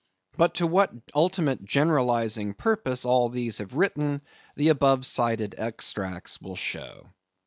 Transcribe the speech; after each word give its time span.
But 0.35 0.55
to 0.55 0.65
what 0.65 0.91
ultimate 1.13 1.63
generalizing 1.63 2.55
purpose 2.55 3.05
all 3.05 3.29
these 3.29 3.59
have 3.59 3.75
written, 3.75 4.23
the 4.55 4.69
above 4.69 5.05
cited 5.05 5.53
extracts 5.59 6.41
will 6.41 6.55
show. 6.55 7.11